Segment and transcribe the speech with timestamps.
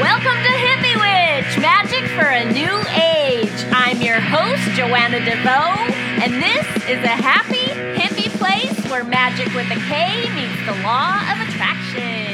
[0.00, 3.64] Welcome to Hippie Witch, magic for a new age.
[3.70, 9.70] I'm your host, Joanna DeVoe, and this is a happy, hippie place where magic with
[9.70, 12.33] a K meets the law of attraction.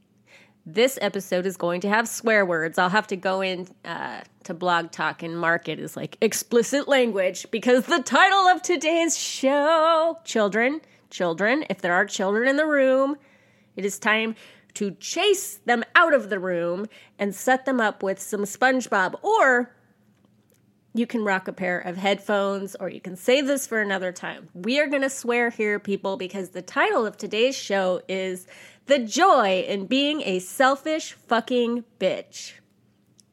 [0.65, 2.79] This episode is going to have swear words.
[2.79, 6.87] I'll have to go in uh, to Blog Talk and mark it as like explicit
[6.87, 12.67] language because the title of today's show, children, children, if there are children in the
[12.67, 13.17] room,
[13.77, 14.37] it is time
[14.79, 16.87] to chase them out of the room
[17.19, 19.17] and set them up with some SpongeBob.
[19.25, 19.75] Or
[20.95, 24.49] you can rock a pair of headphones or you can save this for another time.
[24.55, 28.47] We are going to swear here, people, because the title of today's show is
[28.87, 32.53] The Joy in Being a Selfish Fucking Bitch.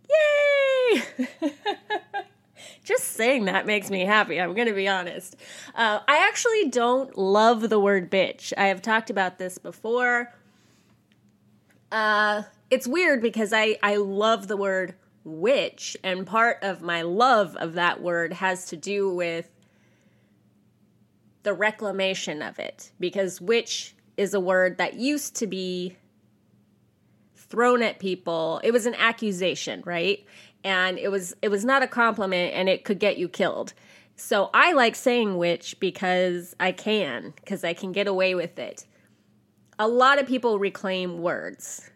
[0.09, 1.03] Yay!
[2.83, 4.41] Just saying that makes me happy.
[4.41, 5.35] I'm going to be honest.
[5.75, 8.51] Uh, I actually don't love the word bitch.
[8.57, 10.33] I have talked about this before.
[11.95, 17.55] Uh, it's weird because I, I love the word witch, and part of my love
[17.55, 19.49] of that word has to do with
[21.43, 22.91] the reclamation of it.
[22.99, 25.95] Because witch is a word that used to be
[27.33, 28.59] thrown at people.
[28.61, 30.25] It was an accusation, right?
[30.65, 33.71] And it was it was not a compliment and it could get you killed.
[34.17, 38.85] So I like saying witch because I can, because I can get away with it
[39.77, 41.89] a lot of people reclaim words.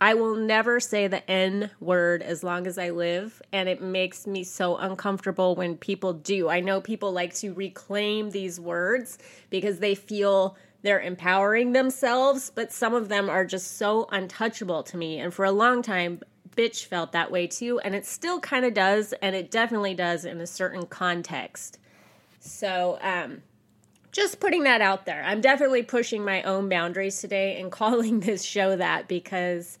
[0.00, 4.26] I will never say the N word as long as I live, and it makes
[4.26, 6.48] me so uncomfortable when people do.
[6.50, 12.72] I know people like to reclaim these words because they feel they're empowering themselves, but
[12.72, 15.18] some of them are just so untouchable to me.
[15.18, 16.20] And for a long time,
[16.54, 20.26] bitch felt that way too, and it still kind of does, and it definitely does
[20.26, 21.78] in a certain context.
[22.38, 23.42] So, um,
[24.16, 25.22] just putting that out there.
[25.22, 29.78] I'm definitely pushing my own boundaries today and calling this show that because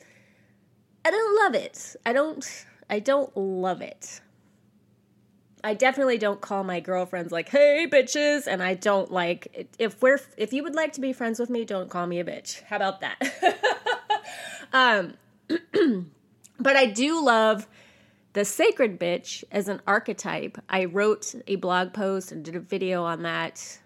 [1.04, 1.96] I don't love it.
[2.04, 4.20] I don't I don't love it.
[5.64, 10.20] I definitely don't call my girlfriends like, "Hey, bitches," and I don't like if we're
[10.36, 12.62] if you would like to be friends with me, don't call me a bitch.
[12.64, 13.64] How about that?
[14.72, 15.14] um
[16.60, 17.66] but I do love
[18.34, 20.58] the sacred bitch as an archetype.
[20.68, 23.78] I wrote a blog post and did a video on that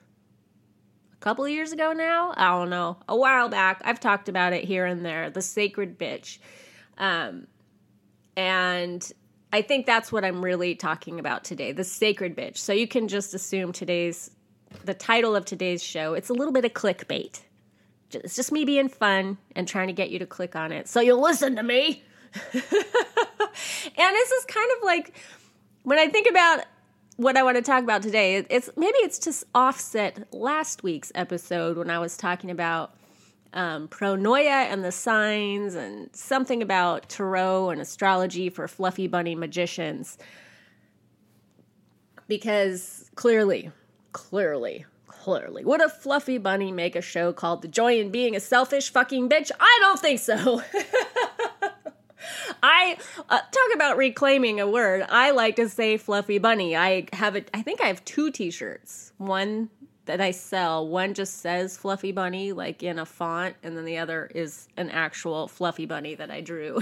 [1.21, 2.33] couple years ago now.
[2.37, 3.81] I don't know, a while back.
[3.85, 5.31] I've talked about it here and there.
[5.31, 6.39] The sacred bitch,
[6.99, 7.47] um,
[8.37, 9.13] and
[9.53, 11.73] I think that's what I'm really talking about today.
[11.73, 12.57] The sacred bitch.
[12.57, 14.31] So you can just assume today's
[14.85, 16.15] the title of today's show.
[16.15, 17.41] It's a little bit of clickbait.
[18.13, 20.89] It's just me being fun and trying to get you to click on it.
[20.89, 22.03] So you'll listen to me.
[22.53, 25.15] and this is kind of like
[25.83, 26.65] when I think about
[27.21, 31.77] what I want to talk about today, it's maybe it's just offset last week's episode
[31.77, 32.95] when I was talking about
[33.53, 40.17] um, pronoia and the signs and something about tarot and astrology for fluffy bunny magicians.
[42.27, 43.71] Because clearly,
[44.13, 48.41] clearly, clearly, would a fluffy bunny make a show called The Joy in Being a
[48.41, 49.51] Selfish Fucking Bitch?
[49.61, 50.63] I don't think so.
[52.63, 52.97] I
[53.29, 55.05] uh, talk about reclaiming a word.
[55.09, 56.77] I like to say fluffy bunny.
[56.77, 57.51] I have it.
[57.55, 59.13] I think I have two T-shirts.
[59.19, 59.71] One
[60.07, 60.89] that I sell.
[60.89, 64.91] One just says fluffy bunny, like in a font, and then the other is an
[64.91, 66.81] actual fluffy bunny that I drew.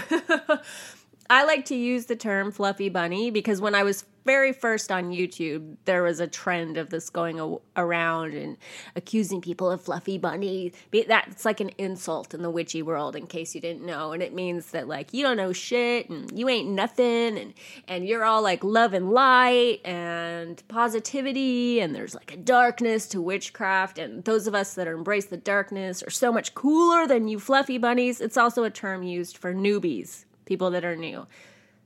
[1.30, 5.10] I like to use the term fluffy bunny because when I was very first on
[5.10, 8.56] YouTube, there was a trend of this going around and
[8.96, 10.72] accusing people of fluffy bunny.
[11.06, 14.12] That's like an insult in the witchy world, in case you didn't know.
[14.12, 17.54] And it means that like you don't know shit and you ain't nothing, and
[17.86, 23.20] and you're all like love and light and positivity, and there's like a darkness to
[23.20, 23.98] witchcraft.
[23.98, 27.76] And those of us that embrace the darkness are so much cooler than you fluffy
[27.76, 28.20] bunnies.
[28.20, 31.26] It's also a term used for newbies people that are new.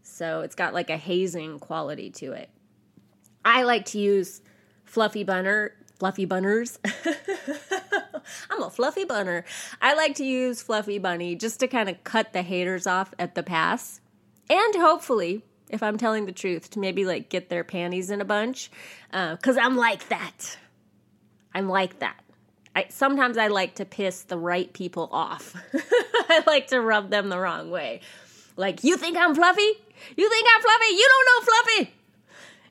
[0.02, 2.48] So it's got like a hazing quality to it.
[3.44, 4.40] I like to use
[4.84, 6.78] fluffy bunner, fluffy bunners.
[8.50, 9.44] I'm a fluffy bunner.
[9.80, 13.34] I like to use fluffy bunny just to kind of cut the haters off at
[13.34, 14.00] the pass.
[14.48, 18.24] And hopefully, if I'm telling the truth, to maybe like get their panties in a
[18.24, 18.70] bunch.
[19.12, 20.56] Uh, I'm like that.
[21.54, 22.20] I'm like that.
[22.74, 25.54] I, sometimes I like to piss the right people off.
[26.28, 28.00] I like to rub them the wrong way.
[28.56, 29.60] Like, you think I'm fluffy?
[30.16, 30.94] You think I'm fluffy?
[30.94, 31.94] You don't know fluffy.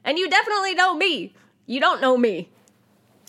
[0.04, 1.34] And you definitely know me.
[1.66, 2.50] You don't know me.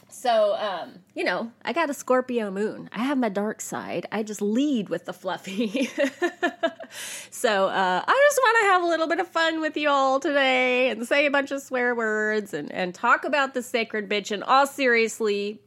[0.08, 2.90] So, um, you know, I got a Scorpio moon.
[2.92, 4.06] I have my dark side.
[4.12, 5.86] I just lead with the fluffy.
[7.30, 10.20] so, uh, I just want to have a little bit of fun with you all
[10.20, 14.30] today and say a bunch of swear words and, and talk about the sacred bitch
[14.30, 15.60] and all seriously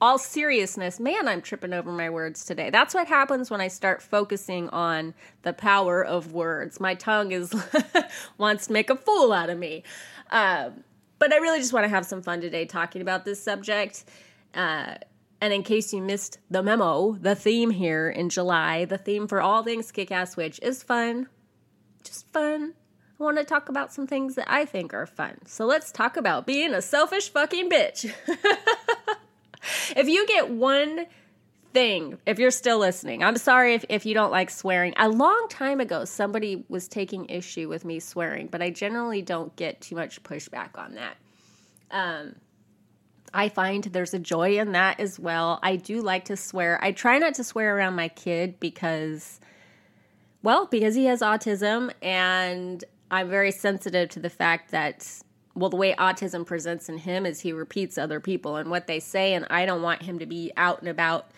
[0.00, 2.70] all seriousness, man, I'm tripping over my words today.
[2.70, 6.78] That's what happens when I start focusing on the power of words.
[6.78, 7.52] My tongue is
[8.38, 9.82] wants to make a fool out of me.
[10.30, 10.84] Um,
[11.18, 14.04] but I really just want to have some fun today talking about this subject.
[14.54, 14.94] Uh,
[15.40, 19.40] and in case you missed the memo, the theme here in July, the theme for
[19.40, 21.28] all things kick ass witch is fun.
[22.04, 22.74] Just fun.
[23.18, 25.38] I want to talk about some things that I think are fun.
[25.46, 28.12] So let's talk about being a selfish fucking bitch.
[29.96, 31.06] if you get one
[31.72, 34.94] thing, if you're still listening, I'm sorry if, if you don't like swearing.
[34.96, 39.54] A long time ago, somebody was taking issue with me swearing, but I generally don't
[39.56, 41.16] get too much pushback on that.
[41.90, 42.36] Um,
[43.32, 45.58] I find there's a joy in that as well.
[45.62, 46.82] I do like to swear.
[46.82, 49.40] I try not to swear around my kid because,
[50.42, 55.06] well, because he has autism and I'm very sensitive to the fact that
[55.58, 59.00] well, the way autism presents in him is he repeats other people and what they
[59.00, 61.30] say, and I don't want him to be out and about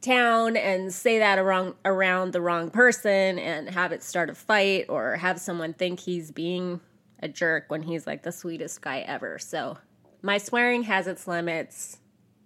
[0.00, 4.86] town and say that around around the wrong person and have it start a fight
[4.88, 6.80] or have someone think he's being
[7.22, 9.38] a jerk when he's like the sweetest guy ever.
[9.38, 9.78] So
[10.22, 11.98] my swearing has its limits.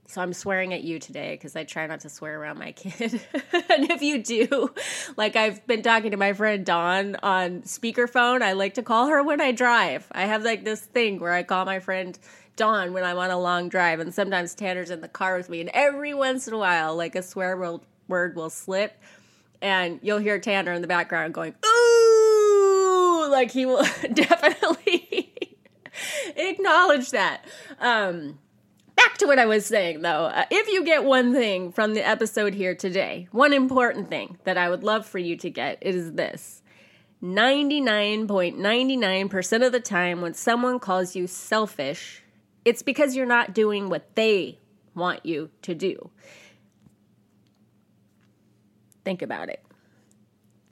[0.06, 3.20] So I'm swearing at you today because I try not to swear around my kid.
[3.52, 4.72] and if you do,
[5.16, 9.22] like I've been talking to my friend Dawn on speakerphone, I like to call her
[9.22, 10.06] when I drive.
[10.12, 12.18] I have like this thing where I call my friend
[12.56, 15.60] Dawn when I'm on a long drive, and sometimes Tanner's in the car with me,
[15.60, 17.56] and every once in a while, like a swear
[18.06, 18.96] word will slip,
[19.60, 25.32] and you'll hear Tanner in the background going, ooh, like he will definitely
[26.36, 27.44] acknowledge that.
[27.80, 28.38] Um,
[29.14, 30.24] back to what I was saying though.
[30.24, 34.58] Uh, if you get one thing from the episode here today, one important thing that
[34.58, 36.62] I would love for you to get is this.
[37.22, 42.24] 99.99% of the time, when someone calls you selfish,
[42.64, 44.58] it's because you're not doing what they
[44.96, 46.10] want you to do.
[49.04, 49.64] Think about it.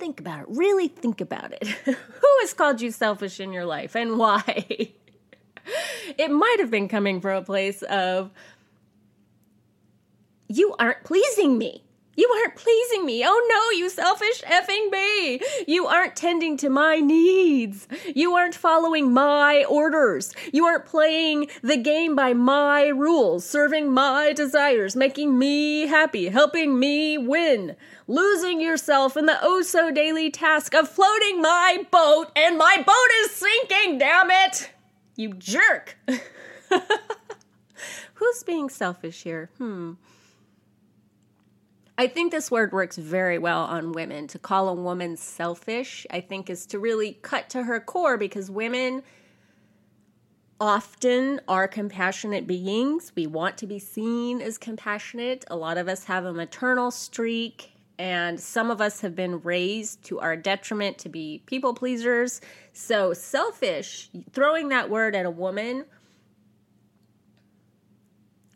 [0.01, 0.47] Think about it.
[0.49, 1.69] Really think about it.
[1.85, 1.95] Who
[2.41, 4.95] has called you selfish in your life and why?
[6.19, 8.31] it might have been coming from a place of,
[10.49, 11.85] you aren't pleasing me.
[12.15, 13.25] You aren't pleasing me.
[13.25, 15.43] Oh no, you selfish effing bee.
[15.67, 17.89] You aren't tending to my needs.
[18.15, 20.35] You aren't following my orders.
[20.53, 26.79] You aren't playing the game by my rules, serving my desires, making me happy, helping
[26.79, 27.77] me win.
[28.07, 33.11] Losing yourself in the oh so daily task of floating my boat, and my boat
[33.25, 34.71] is sinking, damn it!
[35.17, 35.97] You jerk!
[38.15, 39.51] Who's being selfish here?
[39.59, 39.93] Hmm.
[41.99, 44.27] I think this word works very well on women.
[44.29, 48.51] To call a woman selfish, I think, is to really cut to her core because
[48.51, 49.03] women
[50.59, 53.13] often are compassionate beings.
[53.15, 55.45] We want to be seen as compassionate.
[55.51, 60.03] A lot of us have a maternal streak, and some of us have been raised
[60.05, 62.41] to our detriment to be people pleasers.
[62.73, 65.85] So, selfish, throwing that word at a woman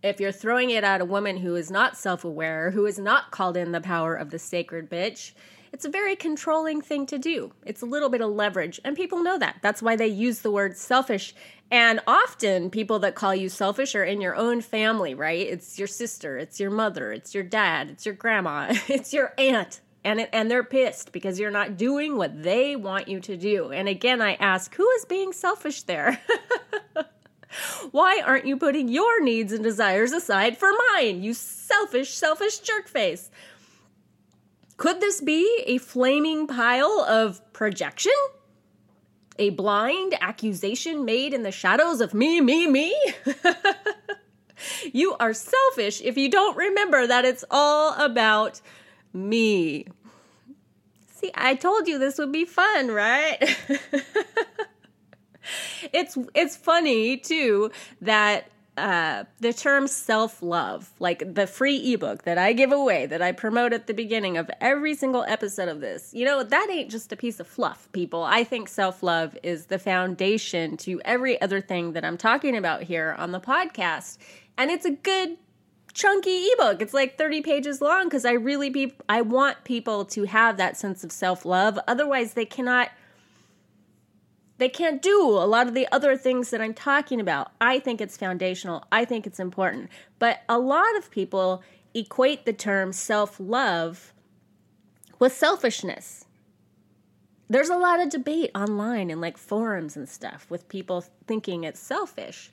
[0.06, 3.30] if you're throwing it at a woman who is not self aware, who is not
[3.30, 5.32] called in the power of the sacred bitch,
[5.72, 7.52] it's a very controlling thing to do.
[7.64, 9.56] It's a little bit of leverage, and people know that.
[9.62, 11.34] That's why they use the word selfish.
[11.70, 15.46] And often, people that call you selfish are in your own family, right?
[15.46, 19.80] It's your sister, it's your mother, it's your dad, it's your grandma, it's your aunt.
[20.06, 23.72] And, it, and they're pissed because you're not doing what they want you to do.
[23.72, 26.20] And again, I ask, who is being selfish there?
[27.90, 33.30] Why aren't you putting your needs and desires aside for mine, you selfish, selfish jerkface?
[34.76, 38.12] Could this be a flaming pile of projection?
[39.40, 42.96] A blind accusation made in the shadows of me, me, me?
[44.92, 48.60] you are selfish if you don't remember that it's all about
[49.16, 49.86] me.
[51.14, 53.38] See, I told you this would be fun, right?
[55.92, 57.70] it's it's funny too
[58.00, 63.22] that uh, the term self love, like the free ebook that I give away, that
[63.22, 66.90] I promote at the beginning of every single episode of this, you know, that ain't
[66.90, 68.22] just a piece of fluff, people.
[68.22, 72.82] I think self love is the foundation to every other thing that I'm talking about
[72.82, 74.18] here on the podcast.
[74.58, 75.38] And it's a good
[75.96, 76.82] chunky ebook.
[76.82, 80.76] It's like 30 pages long because I really be I want people to have that
[80.76, 81.78] sense of self-love.
[81.88, 82.90] Otherwise, they cannot
[84.58, 87.52] they can't do a lot of the other things that I'm talking about.
[87.60, 88.84] I think it's foundational.
[88.92, 89.90] I think it's important.
[90.18, 91.62] But a lot of people
[91.94, 94.12] equate the term self-love
[95.18, 96.24] with selfishness.
[97.48, 101.80] There's a lot of debate online and like forums and stuff with people thinking it's
[101.80, 102.50] selfish.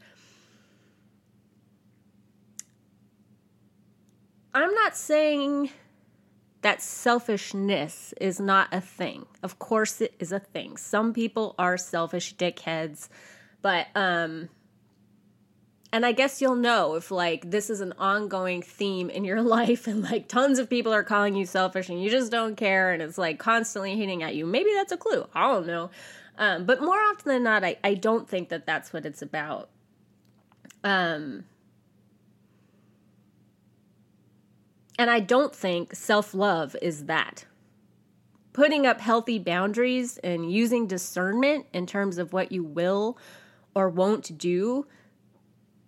[4.54, 5.72] I'm not saying
[6.62, 9.26] that selfishness is not a thing.
[9.42, 10.78] Of course it is a thing.
[10.78, 13.10] Some people are selfish dickheads,
[13.62, 14.50] but um
[15.92, 19.88] and I guess you'll know if like this is an ongoing theme in your life
[19.88, 23.02] and like tons of people are calling you selfish and you just don't care and
[23.02, 24.46] it's like constantly hitting at you.
[24.46, 25.28] Maybe that's a clue.
[25.36, 25.92] I don't know.
[26.38, 29.70] Um, but more often than not, I, I don't think that that's what it's about.
[30.84, 31.46] Um,
[34.98, 37.46] And I don't think self love is that.
[38.54, 43.18] Putting up healthy boundaries and using discernment in terms of what you will
[43.74, 44.86] or won't do,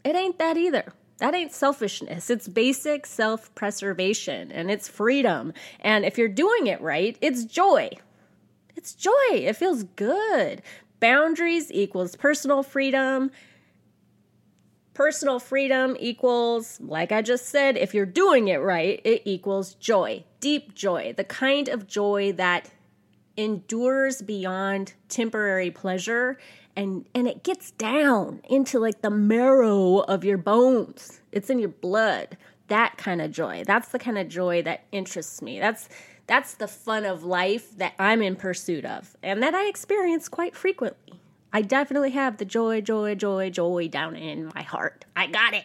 [0.04, 0.94] it ain't that either.
[1.20, 2.30] That ain't selfishness.
[2.30, 5.54] It's basic self preservation and it's freedom.
[5.80, 7.92] And if you're doing it right, it's joy.
[8.76, 9.12] It's joy.
[9.32, 10.62] It feels good.
[11.00, 13.32] Boundaries equals personal freedom
[14.96, 20.24] Personal freedom equals, like I just said, if you're doing it right, it equals joy,
[20.40, 22.72] deep joy, the kind of joy that
[23.38, 26.38] endures beyond temporary pleasure
[26.78, 31.22] and and it gets down into like the marrow of your bones.
[31.32, 32.38] It's in your blood.
[32.68, 33.64] That kind of joy.
[33.66, 35.60] That's the kind of joy that interests me.
[35.60, 35.90] That's
[36.28, 40.56] that's the fun of life that I'm in pursuit of and that I experience quite
[40.56, 41.20] frequently.
[41.56, 45.06] I definitely have the joy, joy, joy, joy down in my heart.
[45.16, 45.64] I got it.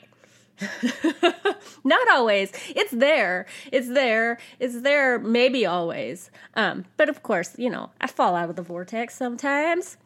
[1.85, 2.52] Not always.
[2.76, 3.47] It's there.
[3.73, 4.38] It's there.
[4.61, 6.30] It's there maybe always.
[6.54, 9.97] Um, but of course, you know, I fall out of the vortex sometimes.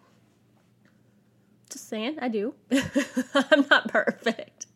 [1.68, 2.54] Just saying, I do.
[3.34, 4.68] I'm not perfect.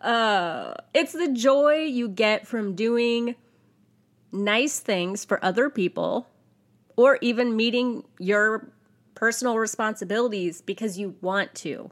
[0.00, 3.36] Uh, it's the joy you get from doing
[4.32, 6.26] nice things for other people
[6.96, 8.72] or even meeting your
[9.14, 11.90] personal responsibilities because you want to,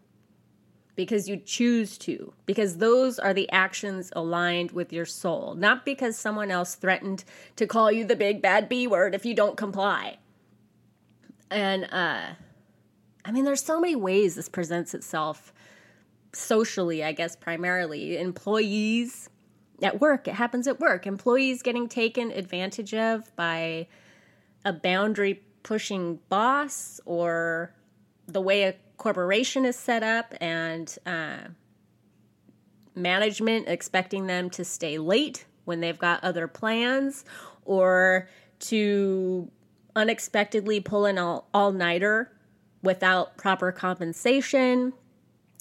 [0.96, 6.16] because you choose to, because those are the actions aligned with your soul, not because
[6.16, 7.24] someone else threatened
[7.56, 10.18] to call you the big bad B word if you don't comply.
[11.50, 12.34] And, uh,
[13.24, 15.52] I mean, there's so many ways this presents itself
[16.32, 18.18] socially, I guess, primarily.
[18.18, 19.28] Employees
[19.82, 21.06] at work, it happens at work.
[21.06, 23.86] Employees getting taken advantage of by
[24.64, 27.74] a boundary pushing boss or
[28.26, 31.36] the way a corporation is set up and uh,
[32.94, 37.22] management expecting them to stay late when they've got other plans
[37.66, 39.50] or to
[39.94, 42.32] unexpectedly pull an all nighter
[42.82, 44.94] without proper compensation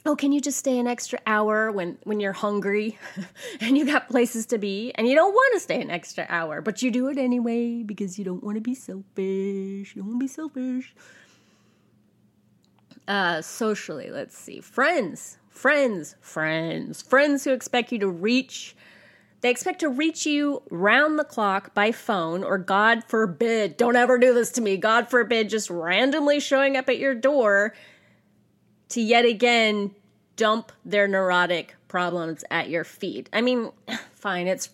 [0.08, 2.98] oh can you just stay an extra hour when when you're hungry
[3.60, 4.92] and you got places to be?
[4.96, 8.18] And you don't want to stay an extra hour but you do it anyway because
[8.18, 9.96] you don't want to be selfish.
[9.96, 10.96] You don't want to be selfish.
[13.08, 14.62] Uh socially let's see.
[14.62, 17.02] Friends friends friends.
[17.02, 18.76] Friends who expect you to reach
[19.42, 24.18] they expect to reach you round the clock by phone, or God forbid, don't ever
[24.18, 24.78] do this to me.
[24.78, 27.76] God forbid, just randomly showing up at your door
[28.90, 29.92] to yet again
[30.38, 33.29] dump their neurotic problems at your feet.
[33.34, 33.72] I mean,
[34.13, 34.70] fine, it's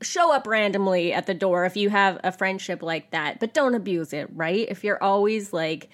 [0.00, 3.74] show up randomly at the door if you have a friendship like that, but don't
[3.74, 4.66] abuse it, right?
[4.68, 5.88] If you're always like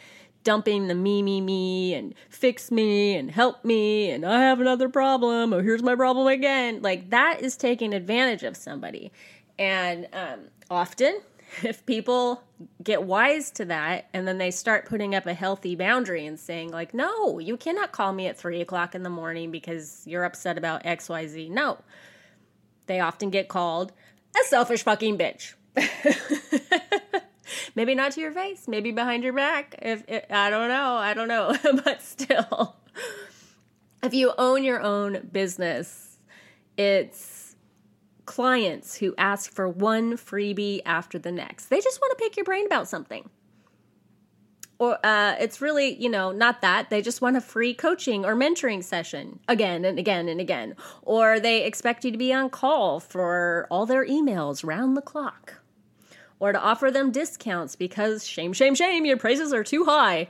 [0.45, 4.89] dumping the me, me, me, and fix me, and help me, and I have another
[4.89, 9.13] problem, or here's my problem again, like that is taking advantage of somebody.
[9.59, 10.41] And um,
[10.71, 11.21] often
[11.63, 12.43] if people
[12.83, 16.71] get wise to that and then they start putting up a healthy boundary and saying
[16.71, 20.59] like no you cannot call me at three o'clock in the morning because you're upset
[20.59, 21.79] about xyz no.
[22.87, 23.93] They often get called
[24.35, 25.53] a selfish fucking bitch.
[27.75, 29.77] Maybe not to your face maybe behind your back.
[29.81, 32.77] If, if i don't know i don't know but still.
[34.03, 36.19] If you own your own business
[36.77, 37.38] it's
[38.29, 41.67] clients who ask for one freebie after the next.
[41.67, 43.31] They just want to pick your brain about something.
[44.79, 46.91] or uh, it's really you know not that.
[46.91, 50.77] They just want a free coaching or mentoring session again and again and again.
[51.03, 55.55] Or they expect you to be on call for all their emails round the clock.
[56.41, 60.29] Or to offer them discounts because shame shame shame your prices are too high.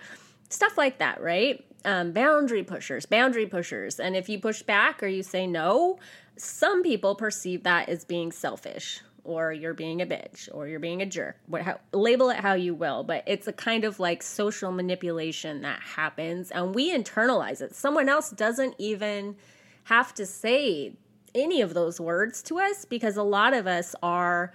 [0.50, 1.64] Stuff like that right?
[1.84, 4.00] Um, boundary pushers boundary pushers.
[4.00, 5.98] And if you push back or you say no
[6.38, 11.02] some people perceive that as being selfish or you're being a bitch or you're being
[11.02, 14.23] a jerk what, how, label it how you will but it's a kind of like
[14.23, 17.75] social manipulation that happens and we internalize it.
[17.75, 19.37] Someone else doesn't even
[19.85, 20.95] have to say
[21.35, 24.52] any of those words to us because a lot of us are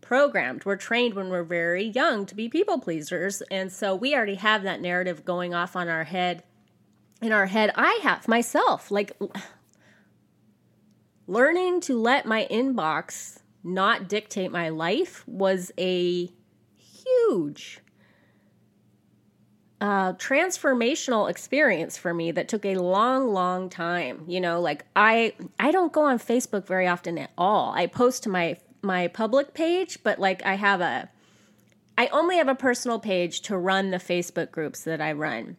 [0.00, 0.64] programmed.
[0.64, 3.42] We're trained when we're very young to be people pleasers.
[3.50, 6.42] And so we already have that narrative going off on our head
[7.20, 7.72] in our head.
[7.74, 9.12] I have myself like
[11.28, 16.32] learning to let my inbox not dictate my life was a
[16.76, 17.80] huge
[19.80, 24.24] uh, transformational experience for me that took a long long time.
[24.26, 27.72] You know like i i don't go on facebook very often at all.
[27.76, 31.10] I post to my my public page but like i have a
[31.96, 35.56] i only have a personal page to run the facebook groups that i run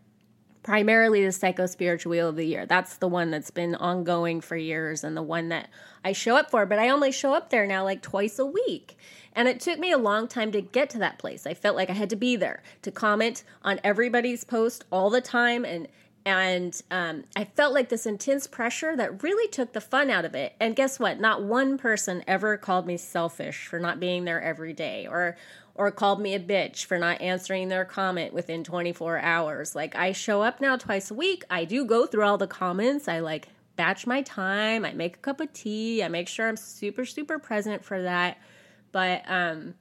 [0.63, 4.57] primarily the psycho spiritual wheel of the year that's the one that's been ongoing for
[4.57, 5.69] years and the one that
[6.03, 8.97] I show up for, but I only show up there now like twice a week.
[9.33, 11.45] And it took me a long time to get to that place.
[11.45, 15.21] I felt like I had to be there to comment on everybody's post all the
[15.21, 15.87] time and
[16.25, 20.35] and um, I felt like this intense pressure that really took the fun out of
[20.35, 20.53] it.
[20.59, 21.19] And guess what?
[21.19, 25.37] Not one person ever called me selfish for not being there every day, or
[25.79, 29.75] or called me a bitch for not answering their comment within 24 hours.
[29.75, 31.45] Like I show up now twice a week.
[31.49, 33.07] I do go through all the comments.
[33.07, 34.83] I like batch my time.
[34.83, 36.03] I make a cup of tea.
[36.03, 38.39] I make sure I'm super, super present for that.
[38.91, 39.73] But um,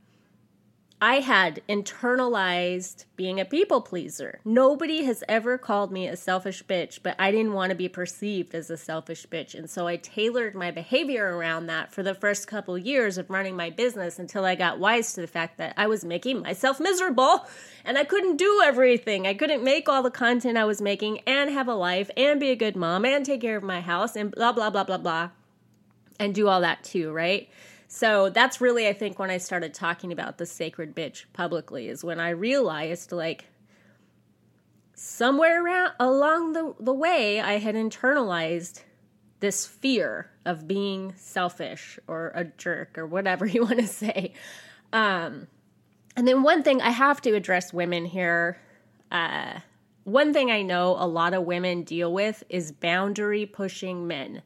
[1.01, 4.41] I had internalized being a people pleaser.
[4.45, 8.53] Nobody has ever called me a selfish bitch, but I didn't want to be perceived
[8.53, 9.55] as a selfish bitch.
[9.55, 13.55] And so I tailored my behavior around that for the first couple years of running
[13.55, 17.47] my business until I got wise to the fact that I was making myself miserable
[17.85, 19.25] and I couldn't do everything.
[19.25, 22.51] I couldn't make all the content I was making and have a life and be
[22.51, 25.31] a good mom and take care of my house and blah, blah, blah, blah, blah,
[26.19, 27.49] and do all that too, right?
[27.89, 32.05] So that's really, I think, when I started talking about the sacred bitch publicly, is
[32.05, 33.47] when I realized, like,
[34.95, 38.83] somewhere around along the, the way, I had internalized
[39.41, 44.35] this fear of being selfish or a jerk or whatever you want to say.
[44.93, 45.47] Um,
[46.15, 48.61] and then one thing I have to address women here.
[49.11, 49.61] Uh,
[50.05, 54.43] one thing I know a lot of women deal with is boundary pushing men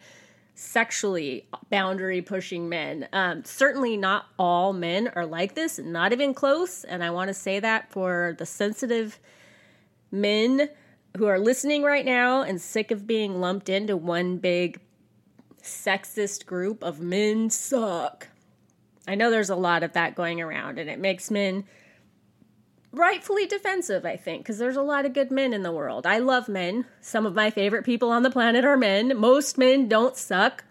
[0.55, 3.09] sexually boundary pushing men.
[3.13, 6.85] Um, certainly not all men are like this, not even close.
[6.85, 9.19] And I want to say that for the sensitive
[10.11, 10.69] men
[11.17, 14.81] who are listening right now and sick of being lumped into one big
[15.63, 18.29] sexist group of men suck.
[19.07, 21.65] I know there's a lot of that going around, and it makes men
[22.93, 26.07] rightfully defensive, I think, because there's a lot of good men in the world.
[26.07, 26.85] I love men.
[27.01, 29.19] Some of my favorite people on the planet are men.
[29.19, 30.65] Most men don't suck,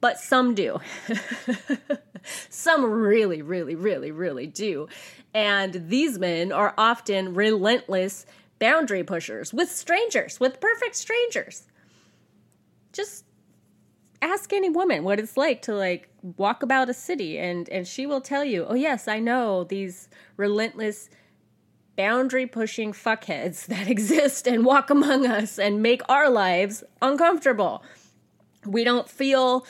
[0.00, 0.80] but some do.
[2.48, 4.88] some really, really, really, really do.
[5.34, 8.26] And these men are often relentless
[8.58, 11.64] boundary pushers with strangers, with perfect strangers.
[12.92, 13.24] Just
[14.20, 18.06] ask any woman what it's like to like walk about a city and and she
[18.06, 21.08] will tell you oh yes i know these relentless
[21.96, 27.82] boundary pushing fuckheads that exist and walk among us and make our lives uncomfortable
[28.66, 29.64] we don't feel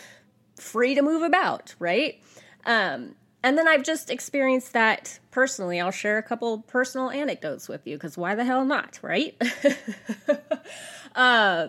[0.56, 2.22] free to move about right
[2.64, 5.80] um and then I've just experienced that personally.
[5.80, 9.40] I'll share a couple personal anecdotes with you because why the hell not, right?
[11.14, 11.68] uh,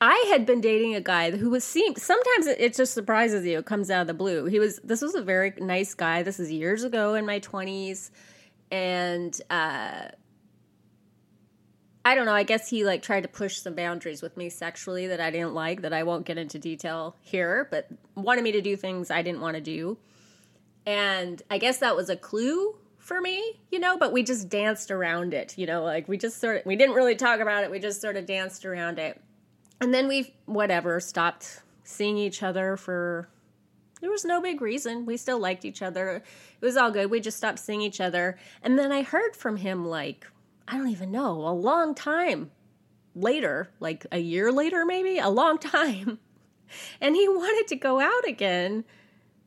[0.00, 3.58] I had been dating a guy who was seemed sometimes it, it, just surprises you.
[3.58, 4.44] It comes out of the blue.
[4.44, 6.22] He was this was a very nice guy.
[6.22, 8.10] This is years ago in my twenties,
[8.70, 10.08] and uh,
[12.04, 12.34] I don't know.
[12.34, 15.54] I guess he like tried to push some boundaries with me sexually that I didn't
[15.54, 15.80] like.
[15.80, 19.40] That I won't get into detail here, but wanted me to do things I didn't
[19.40, 19.96] want to do,
[20.84, 23.96] and I guess that was a clue for me, you know.
[23.96, 25.84] But we just danced around it, you know.
[25.84, 27.70] Like we just sort of we didn't really talk about it.
[27.70, 29.22] We just sort of danced around it
[29.80, 33.28] and then we whatever stopped seeing each other for
[34.00, 35.06] there was no big reason.
[35.06, 36.22] We still liked each other.
[36.60, 37.10] It was all good.
[37.10, 38.38] We just stopped seeing each other.
[38.62, 40.26] And then I heard from him like
[40.68, 42.50] I don't even know, a long time
[43.14, 46.18] later, like a year later maybe, a long time.
[47.00, 48.84] And he wanted to go out again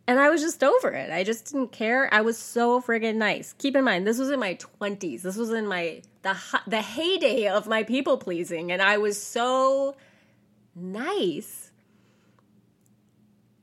[0.07, 1.11] and I was just over it.
[1.11, 2.07] I just didn't care.
[2.13, 3.53] I was so friggin' nice.
[3.57, 5.21] Keep in mind, this was in my 20s.
[5.23, 9.97] This was in my the the heyday of my people pleasing and I was so
[10.75, 11.71] nice.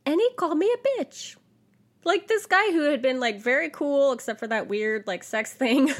[0.05, 1.37] And he called me a bitch.
[2.05, 5.53] Like this guy who had been like very cool except for that weird like sex
[5.53, 5.93] thing.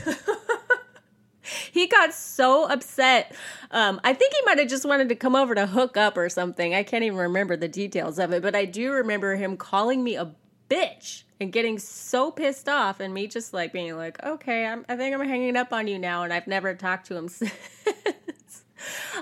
[1.73, 3.35] he got so upset.
[3.71, 6.29] Um, I think he might have just wanted to come over to hook up or
[6.29, 6.75] something.
[6.75, 10.17] I can't even remember the details of it, but I do remember him calling me
[10.17, 10.33] a
[10.69, 14.97] bitch and getting so pissed off, and me just like being like, okay, I'm, I
[14.97, 17.53] think I'm hanging up on you now, and I've never talked to him since.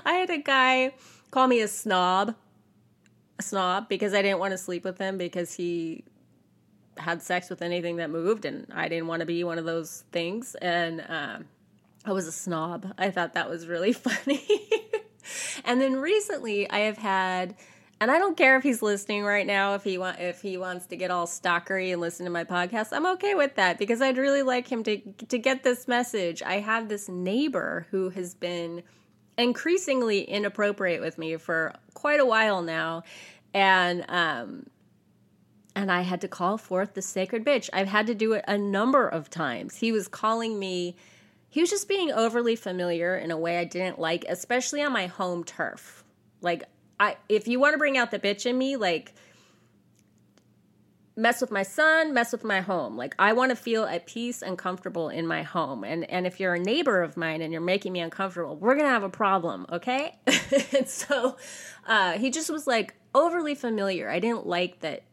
[0.05, 0.93] I had a guy
[1.35, 2.33] call me a snob,
[3.37, 6.05] a snob, because I didn't want to sleep with him because he
[6.97, 10.05] had sex with anything that moved, and I didn't want to be one of those
[10.13, 11.45] things, and um,
[12.05, 12.93] I was a snob.
[12.97, 14.47] I thought that was really funny.
[15.65, 17.55] and then recently I have had
[17.99, 20.85] and I don't care if he's listening right now if he want if he wants
[20.87, 22.89] to get all stalkery and listen to my podcast.
[22.91, 26.41] I'm okay with that because I'd really like him to to get this message.
[26.43, 28.83] I have this neighbor who has been
[29.37, 33.03] increasingly inappropriate with me for quite a while now
[33.53, 34.65] and um
[35.75, 37.69] and I had to call forth the sacred bitch.
[37.73, 39.75] I've had to do it a number of times.
[39.75, 40.95] He was calling me
[41.49, 45.07] he was just being overly familiar in a way I didn't like, especially on my
[45.07, 46.03] home turf.
[46.41, 46.63] Like
[46.99, 49.13] I if you want to bring out the bitch in me, like
[51.15, 52.97] mess with my son, mess with my home.
[52.97, 55.83] Like I want to feel at peace and comfortable in my home.
[55.83, 58.89] And and if you're a neighbor of mine and you're making me uncomfortable, we're gonna
[58.89, 60.17] have a problem, okay?
[60.73, 61.37] and so
[61.87, 64.09] uh, he just was like overly familiar.
[64.09, 65.03] I didn't like that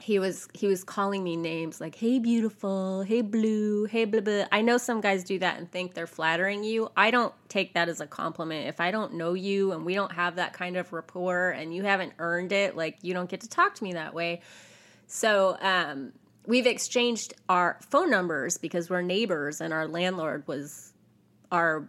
[0.00, 4.44] he was he was calling me names like hey beautiful hey blue hey blah blah
[4.52, 7.88] i know some guys do that and think they're flattering you i don't take that
[7.88, 10.92] as a compliment if i don't know you and we don't have that kind of
[10.92, 14.12] rapport and you haven't earned it like you don't get to talk to me that
[14.12, 14.42] way
[15.06, 16.12] so um,
[16.46, 20.92] we've exchanged our phone numbers because we're neighbors and our landlord was
[21.50, 21.88] our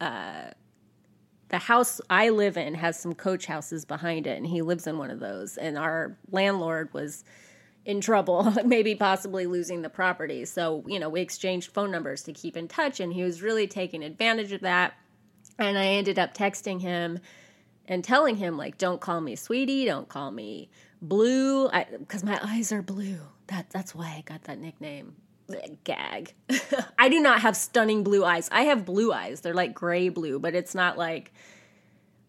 [0.00, 0.50] uh,
[1.48, 4.98] the house I live in has some coach houses behind it, and he lives in
[4.98, 5.56] one of those.
[5.56, 7.24] And our landlord was
[7.84, 10.44] in trouble, maybe possibly losing the property.
[10.44, 13.68] So, you know, we exchanged phone numbers to keep in touch, and he was really
[13.68, 14.94] taking advantage of that.
[15.58, 17.20] And I ended up texting him
[17.88, 20.70] and telling him, like, don't call me sweetie, don't call me
[21.00, 21.68] blue,
[21.98, 23.18] because my eyes are blue.
[23.48, 25.16] That, that's why I got that nickname.
[25.84, 26.34] Gag.
[26.98, 28.48] I do not have stunning blue eyes.
[28.50, 29.42] I have blue eyes.
[29.42, 31.32] They're like gray blue, but it's not like,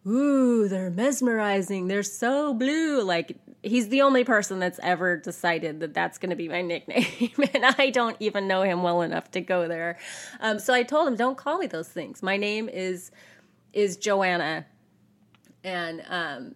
[0.06, 1.88] ooh, they're mesmerizing.
[1.88, 3.02] They're so blue.
[3.02, 7.32] Like, he's the only person that's ever decided that that's going to be my nickname
[7.54, 9.98] and i don't even know him well enough to go there
[10.40, 13.12] um, so i told him don't call me those things my name is
[13.74, 14.66] is joanna
[15.68, 16.56] and um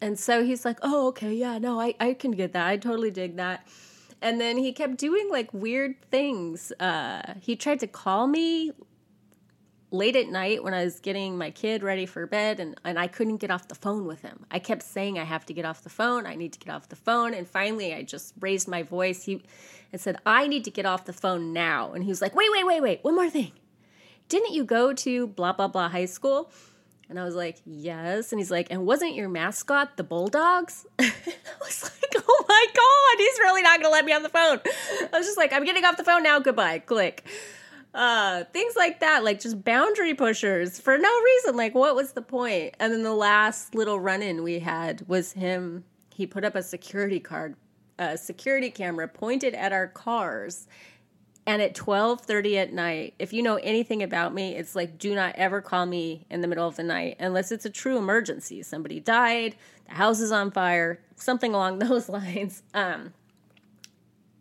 [0.00, 3.10] and so he's like oh okay yeah no i i can get that i totally
[3.10, 3.66] dig that
[4.22, 8.72] and then he kept doing like weird things uh he tried to call me
[9.94, 13.06] late at night when I was getting my kid ready for bed and, and I
[13.06, 14.44] couldn't get off the phone with him.
[14.50, 16.26] I kept saying, I have to get off the phone.
[16.26, 17.32] I need to get off the phone.
[17.32, 19.44] And finally, I just raised my voice he,
[19.92, 21.92] and said, I need to get off the phone now.
[21.92, 23.52] And he was like, wait, wait, wait, wait, one more thing.
[24.28, 26.50] Didn't you go to blah, blah, blah high school?
[27.08, 28.32] And I was like, yes.
[28.32, 30.86] And he's like, and wasn't your mascot the Bulldogs?
[30.98, 31.12] I
[31.60, 34.60] was like, oh my God, he's really not going to let me on the phone.
[35.12, 36.38] I was just like, I'm getting off the phone now.
[36.38, 36.78] Goodbye.
[36.80, 37.24] Click
[37.94, 42.22] uh things like that like just boundary pushers for no reason like what was the
[42.22, 42.74] point?
[42.80, 47.20] and then the last little run-in we had was him he put up a security
[47.20, 47.54] card
[48.00, 50.66] a security camera pointed at our cars
[51.46, 55.34] and at 12:30 at night if you know anything about me it's like do not
[55.36, 59.00] ever call me in the middle of the night unless it's a true emergency somebody
[59.00, 59.56] died
[59.88, 63.12] the house is on fire something along those lines um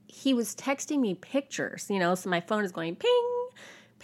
[0.07, 3.33] he was texting me pictures you know so my phone is going ping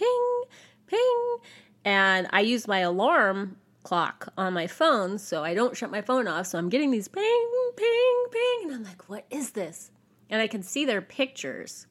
[0.00, 0.42] ping,
[0.86, 1.36] ping.
[1.84, 6.26] And I use my alarm clock on my phone so I don't shut my phone
[6.26, 6.46] off.
[6.46, 8.60] So I'm getting these ping, ping, ping.
[8.64, 9.90] And I'm like, what is this?
[10.28, 11.86] And I can see their pictures.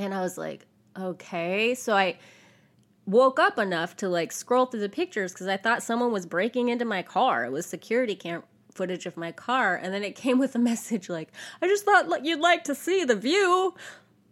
[0.00, 0.66] And I was like,
[0.98, 1.74] okay.
[1.74, 2.16] So I
[3.04, 6.70] woke up enough to like scroll through the pictures because I thought someone was breaking
[6.70, 7.44] into my car.
[7.44, 9.76] It was security cam footage of my car.
[9.76, 11.28] And then it came with a message like,
[11.60, 13.74] I just thought you'd like to see the view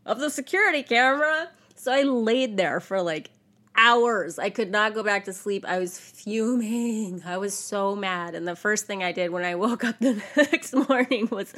[0.06, 1.50] of the security camera.
[1.74, 3.30] So I laid there for like
[3.76, 4.38] hours.
[4.38, 5.66] I could not go back to sleep.
[5.68, 7.22] I was fuming.
[7.26, 8.34] I was so mad.
[8.34, 11.52] And the first thing I did when I woke up the next morning was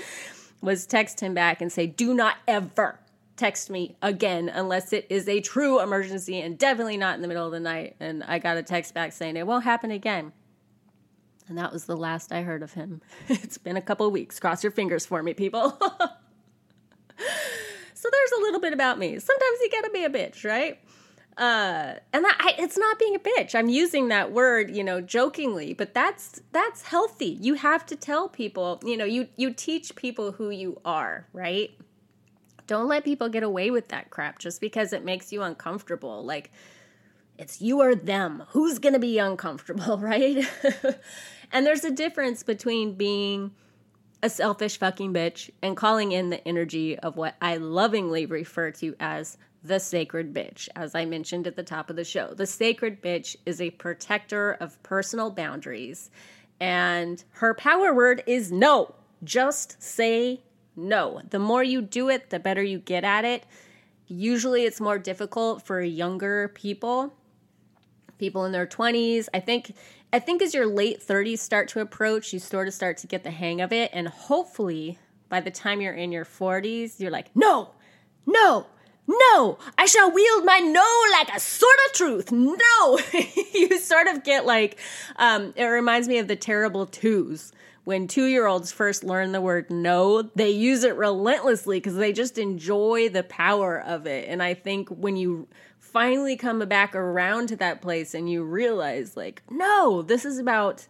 [0.61, 3.00] was text him back and say, "Do not ever
[3.41, 7.47] text me again unless it is a true emergency and definitely not in the middle
[7.47, 10.33] of the night." And I got a text back saying, "It won't happen again."
[11.49, 13.01] And that was the last I heard of him.
[13.29, 14.39] it's been a couple weeks.
[14.39, 15.71] Cross your fingers for me, people.
[15.81, 15.89] so
[18.13, 19.19] there's a little bit about me.
[19.19, 20.79] Sometimes you gotta be a bitch, right?
[21.37, 23.55] Uh, and that, I, it's not being a bitch.
[23.55, 27.39] I'm using that word, you know, jokingly, but that's that's healthy.
[27.41, 31.71] You have to tell people, you know, you you teach people who you are, right?
[32.71, 36.25] Don't let people get away with that crap just because it makes you uncomfortable.
[36.25, 36.53] Like
[37.37, 38.45] it's you or them.
[38.51, 40.49] Who's going to be uncomfortable, right?
[41.53, 43.51] and there's a difference between being
[44.23, 48.95] a selfish fucking bitch and calling in the energy of what I lovingly refer to
[49.01, 52.35] as the sacred bitch, as I mentioned at the top of the show.
[52.35, 56.09] The sacred bitch is a protector of personal boundaries,
[56.61, 58.95] and her power word is no.
[59.25, 60.45] Just say
[60.77, 61.21] no.
[61.29, 63.45] The more you do it, the better you get at it.
[64.07, 67.15] Usually, it's more difficult for younger people
[68.21, 69.29] people in their 20s.
[69.35, 69.75] I think
[70.13, 73.25] I think as your late 30s start to approach, you sort of start to get
[73.25, 77.35] the hang of it and hopefully by the time you're in your 40s, you're like,
[77.35, 77.71] "No.
[78.27, 78.67] No.
[79.07, 82.31] No, I shall wield my no like a sword of truth.
[82.31, 82.99] No.
[83.55, 84.79] you sort of get like
[85.17, 87.53] um it reminds me of the terrible twos
[87.85, 92.13] when two year olds first learn the word no, they use it relentlessly because they
[92.13, 94.29] just enjoy the power of it.
[94.29, 99.17] And I think when you finally come back around to that place and you realize,
[99.17, 100.87] like, no, this is about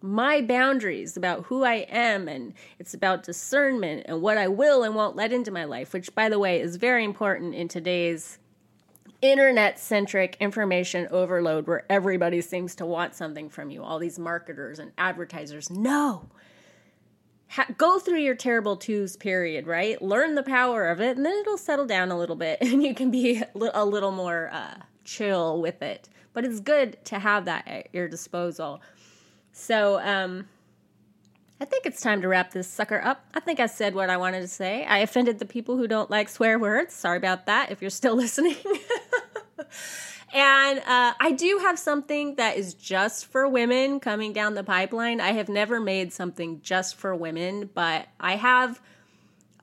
[0.00, 4.94] my boundaries, about who I am, and it's about discernment and what I will and
[4.94, 8.38] won't let into my life, which, by the way, is very important in today's
[9.22, 13.82] internet centric information overload where everybody seems to want something from you.
[13.82, 15.70] All these marketers and advertisers.
[15.70, 16.28] No,
[17.48, 20.02] ha- go through your terrible twos period, right?
[20.02, 22.94] Learn the power of it, and then it'll settle down a little bit, and you
[22.94, 23.42] can be
[23.74, 26.08] a little more uh, chill with it.
[26.34, 28.82] But it's good to have that at your disposal.
[29.52, 30.48] So, um,
[31.60, 33.24] I think it's time to wrap this sucker up.
[33.34, 34.84] I think I said what I wanted to say.
[34.84, 36.92] I offended the people who don't like swear words.
[36.92, 38.56] Sorry about that if you're still listening.
[40.32, 45.20] And uh, I do have something that is just for women coming down the pipeline.
[45.20, 48.80] I have never made something just for women, but I have.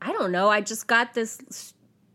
[0.01, 0.49] I don't know.
[0.49, 1.73] I just got this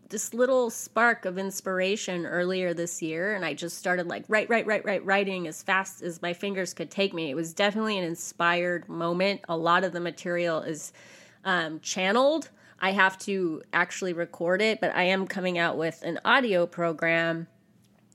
[0.08, 4.66] this little spark of inspiration earlier this year, and I just started like write, write,
[4.66, 7.30] write, write, writing as fast as my fingers could take me.
[7.30, 9.40] It was definitely an inspired moment.
[9.48, 10.92] A lot of the material is
[11.44, 12.50] um, channeled.
[12.78, 17.48] I have to actually record it, but I am coming out with an audio program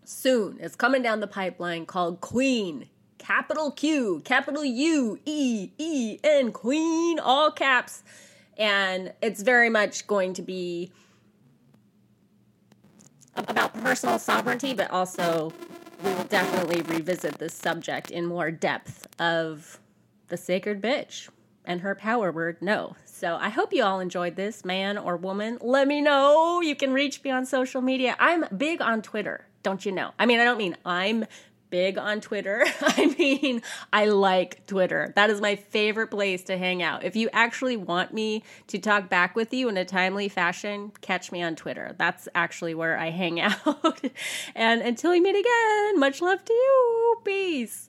[0.10, 0.58] soon.
[0.60, 2.90] It's coming down the pipeline called Queen.
[3.18, 8.02] Capital Q, capital U, E, E, N, Queen, all caps.
[8.58, 10.92] And it's very much going to be
[13.36, 15.54] about personal sovereignty, but also
[16.04, 19.80] we will definitely revisit this subject in more depth of
[20.30, 21.30] the sacred bitch
[21.66, 22.96] and her power word no.
[23.06, 25.58] So I hope you all enjoyed this, man or woman.
[25.62, 26.62] Let me know.
[26.62, 28.16] You can reach me on social media.
[28.18, 30.12] I'm big on Twitter don't you know?
[30.18, 31.26] I mean, I don't mean I'm
[31.70, 32.66] big on Twitter.
[32.82, 33.62] I mean,
[33.94, 35.14] I like Twitter.
[35.16, 37.04] That is my favorite place to hang out.
[37.04, 41.32] If you actually want me to talk back with you in a timely fashion, catch
[41.32, 41.96] me on Twitter.
[41.98, 44.02] That's actually where I hang out.
[44.56, 47.22] and until we meet again, much love to you.
[47.24, 47.89] Peace.